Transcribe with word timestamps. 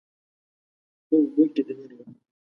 په 1.07 1.13
اوبو 1.19 1.43
کې 1.53 1.61
دننه 1.67 1.95
وم 1.97 2.11